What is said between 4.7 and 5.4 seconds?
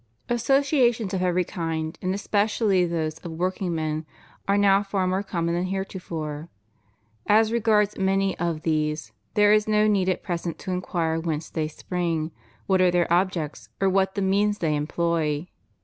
far more